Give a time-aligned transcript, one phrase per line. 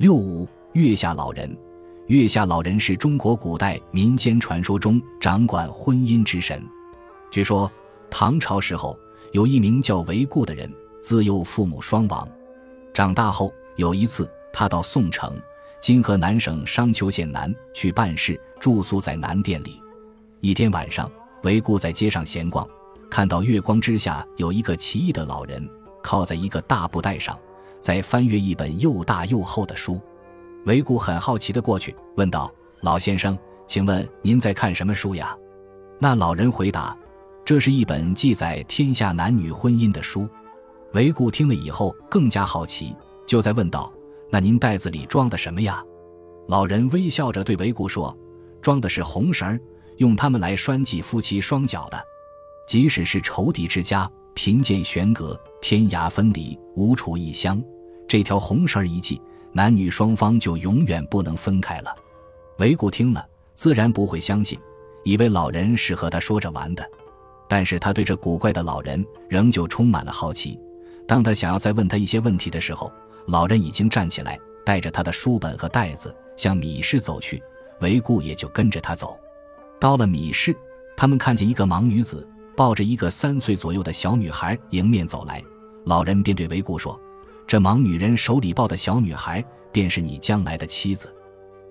[0.00, 1.54] 六五月下老人，
[2.06, 6.66] 月下老人是中国古代民间传说中掌管婚姻之神。
[7.30, 7.70] 据说
[8.10, 8.98] 唐朝时候
[9.32, 12.26] 有一名叫韦固的人，自幼父母双亡，
[12.94, 15.38] 长大后有一次他到宋城
[15.82, 19.82] （今河南省商丘县南）去办事，住宿在南店里。
[20.40, 21.12] 一天晚上，
[21.42, 22.66] 韦固在街上闲逛，
[23.10, 25.62] 看到月光之下有一个奇异的老人
[26.02, 27.38] 靠在一个大布袋上。
[27.80, 29.98] 在翻阅一本又大又厚的书，
[30.66, 35.34] 韦固很好奇的过去问道：“老先生，请问您在看什么书呀？”
[35.98, 36.96] 那老人回答
[37.44, 40.28] ：“这是一本记载天下男女婚姻的书。”
[40.92, 42.94] 韦固听了以后更加好奇，
[43.26, 43.90] 就在问道
[44.30, 45.82] ：“那您袋子里装的什么呀？”
[46.48, 48.16] 老人微笑着对韦固说
[48.60, 49.58] ：“装的是红绳
[49.96, 51.98] 用它们来拴系夫妻双脚的，
[52.66, 57.62] 即使是仇敌之家。”贫贱悬隔，天涯分离，无处异乡。
[58.10, 61.94] 这条红绳一系，男女双方就永远不能分开了。
[62.58, 63.24] 韦固听了，
[63.54, 64.58] 自然不会相信，
[65.04, 66.84] 以为老人是和他说着玩的。
[67.48, 70.58] 但是他对这古怪的老人仍旧充满了好奇。
[71.06, 72.92] 当他想要再问他一些问题的时候，
[73.28, 77.40] 老人已经站起来，带着他的书本和袋子向米市走去。
[77.80, 79.16] 韦固也就跟着他走。
[79.78, 80.52] 到了米市，
[80.96, 82.28] 他们看见一个盲女子。
[82.56, 85.40] 抱着一个三岁左右的小女孩迎面走来，
[85.84, 87.00] 老人便对韦固说
[87.50, 91.12] ：“这盲女人手里抱的小女孩，便是你将来的妻子。”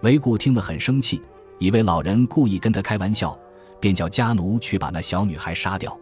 [0.00, 1.20] 韦固听了很生气，
[1.58, 3.38] 以为老人故意跟他开玩笑，
[3.78, 5.94] 便叫家奴去把那小女孩杀掉。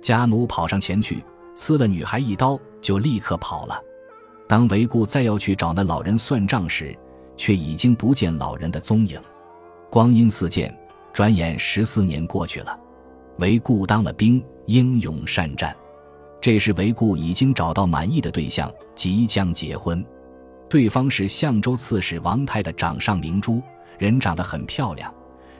[0.00, 1.20] 家奴跑上前去，
[1.52, 3.82] 刺了女孩一刀，就立刻跑了。
[4.46, 6.96] 当韦固再要去找那老人算账时，
[7.36, 9.20] 却已经不见老人的踪影。
[9.90, 10.72] 光阴似箭，
[11.12, 12.78] 转眼十四年过去了。
[13.40, 15.76] 韦固当了兵，英勇善战。
[16.48, 20.02] 这时，韦固已经找到满意的对象，即将结婚。
[20.66, 23.60] 对方是相州刺史王泰的掌上明珠，
[23.98, 25.12] 人长得很漂亮，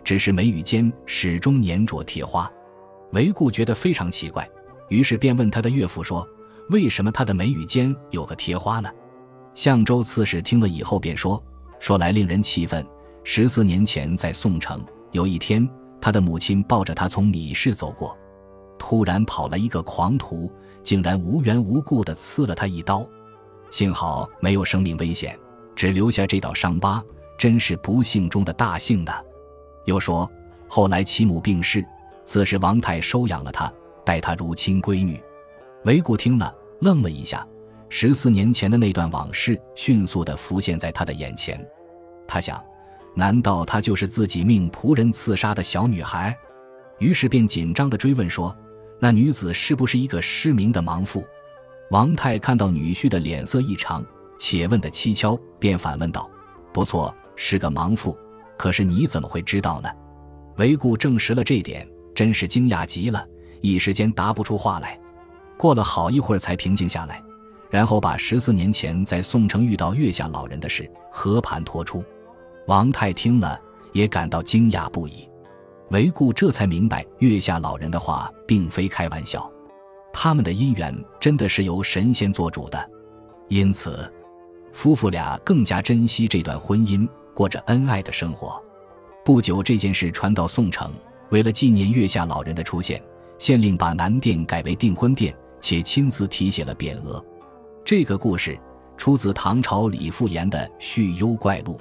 [0.02, 2.50] 只是眉宇间始终粘着贴花。
[3.12, 4.48] 韦固觉得非常奇怪，
[4.88, 6.26] 于是便问他的岳父说
[6.72, 8.90] ：“为什么他的眉宇间有个贴花呢？”
[9.52, 11.38] 相州刺史听了以后便说
[11.78, 12.82] ：“说来令人气愤。
[13.24, 14.82] 十四年前在宋城，
[15.12, 15.68] 有一天。”
[16.00, 18.16] 他的母亲抱着他从米市走过，
[18.88, 20.50] 突然跑来一个狂徒，
[20.82, 23.06] 竟然无缘无故地刺了他一刀，
[23.70, 25.38] 幸好没有生命危险，
[25.76, 27.04] 只留下这道伤疤，
[27.36, 29.12] 真是不幸中的大幸的。
[29.84, 30.26] 又说
[30.66, 31.84] 后来其母病逝，
[32.24, 33.70] 此时王太收养了他，
[34.06, 35.22] 待他如亲闺女。
[35.84, 36.50] 韦固听了，
[36.80, 37.46] 愣了一下，
[37.90, 41.62] 十四年前的那段往事迅速地浮现在他的眼前，
[42.26, 42.58] 他想。
[43.14, 46.34] 难道她就是自己命仆人刺杀的小女孩？
[47.00, 48.56] 于是便紧张地追问说
[48.98, 51.24] ：“那女子是不是一个失明的盲妇？”
[51.90, 54.04] 王太看到女婿的脸色异常，
[54.38, 56.28] 且问得蹊跷，便反问道
[56.72, 58.16] ：“不错，是个盲妇。
[58.58, 59.88] 可是你怎么会知道呢？”
[60.58, 63.24] 韦固证实了这点，真是惊讶极了，
[63.60, 64.98] 一时间答不出话来。
[65.56, 67.22] 过了好一会儿，才平静下来，
[67.70, 72.04] 然后把十四年前在宋城遇到月下老人的事和盘托出。
[72.66, 73.60] 王太听了，
[73.92, 75.27] 也感到惊讶不已。
[75.90, 79.50] 韦固这才明白，月下老人的话并非开玩笑，
[80.12, 82.90] 他们的姻缘真的是由神仙做主的。
[83.48, 84.12] 因此，
[84.70, 88.62] 夫妇俩更加珍惜这段婚姻，过着恩爱的生活。
[89.24, 90.92] 不久，这件事传到宋城，
[91.30, 93.02] 为了纪念月下老人的出现，
[93.38, 97.24] 县令把南殿改为订婚殿，且亲自题写了匾额。
[97.82, 98.58] 这个故事
[98.98, 101.74] 出自唐朝李复言的《续幽怪录》。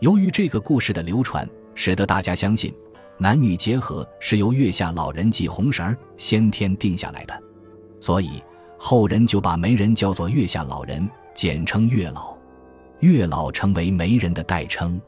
[0.00, 2.74] 由于这个故事的流传，使得大家相信
[3.18, 7.42] 男女结合是由月下老人系红绳先天定下来的，
[8.00, 8.42] 所以
[8.78, 12.36] 后人就把媒人叫做月下老人，简称月老。
[13.00, 15.00] 月老成为媒人的代称。